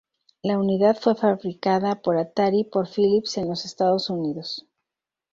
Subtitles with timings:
[0.41, 4.65] La unidad fue fabricada para Atari por Philips en los Estados Unidos.